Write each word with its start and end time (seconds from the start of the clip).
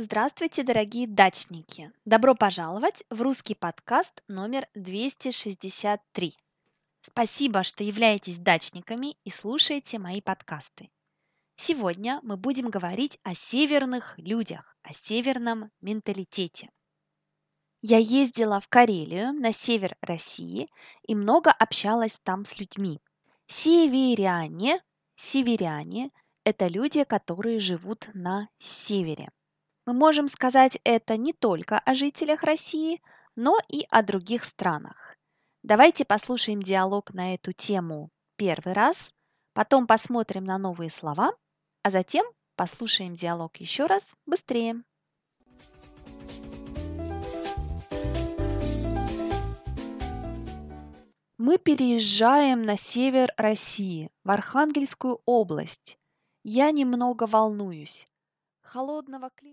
Здравствуйте, 0.00 0.62
дорогие 0.62 1.08
дачники! 1.08 1.90
Добро 2.04 2.36
пожаловать 2.36 3.02
в 3.10 3.20
русский 3.20 3.56
подкаст 3.56 4.22
номер 4.28 4.68
263. 4.76 6.36
Спасибо, 7.02 7.64
что 7.64 7.82
являетесь 7.82 8.38
дачниками 8.38 9.16
и 9.24 9.30
слушаете 9.30 9.98
мои 9.98 10.20
подкасты. 10.20 10.88
Сегодня 11.56 12.20
мы 12.22 12.36
будем 12.36 12.70
говорить 12.70 13.18
о 13.24 13.34
северных 13.34 14.16
людях, 14.18 14.76
о 14.84 14.94
северном 14.94 15.72
менталитете. 15.80 16.70
Я 17.82 17.98
ездила 17.98 18.60
в 18.60 18.68
Карелию, 18.68 19.32
на 19.32 19.50
север 19.50 19.96
России, 20.00 20.68
и 21.08 21.16
много 21.16 21.50
общалась 21.50 22.20
там 22.22 22.44
с 22.44 22.60
людьми. 22.60 23.00
Северяне, 23.48 24.80
северяне– 25.16 26.12
это 26.44 26.68
люди, 26.68 27.02
которые 27.02 27.58
живут 27.58 28.08
на 28.14 28.48
севере. 28.60 29.32
Мы 29.88 29.94
можем 29.94 30.28
сказать 30.28 30.78
это 30.84 31.16
не 31.16 31.32
только 31.32 31.78
о 31.78 31.94
жителях 31.94 32.42
России, 32.42 33.00
но 33.36 33.56
и 33.70 33.86
о 33.88 34.02
других 34.02 34.44
странах. 34.44 35.16
Давайте 35.62 36.04
послушаем 36.04 36.62
диалог 36.62 37.14
на 37.14 37.32
эту 37.32 37.54
тему 37.54 38.10
первый 38.36 38.74
раз, 38.74 39.14
потом 39.54 39.86
посмотрим 39.86 40.44
на 40.44 40.58
новые 40.58 40.90
слова, 40.90 41.32
а 41.82 41.88
затем 41.88 42.26
послушаем 42.54 43.16
диалог 43.16 43.56
еще 43.56 43.86
раз 43.86 44.04
быстрее. 44.26 44.84
Мы 51.38 51.56
переезжаем 51.56 52.60
на 52.60 52.76
север 52.76 53.32
России, 53.38 54.10
в 54.22 54.30
Архангельскую 54.30 55.22
область. 55.24 55.98
Я 56.44 56.72
немного 56.72 57.26
волнуюсь. 57.26 58.06
Холодного 58.60 59.30
климата 59.30 59.48